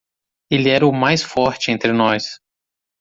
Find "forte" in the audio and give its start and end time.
1.21-1.69